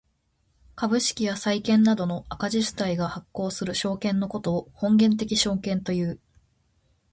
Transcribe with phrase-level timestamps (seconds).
[0.73, 6.19] 株式や債券などの赤字主体が発行する証券のことを本源的証券という。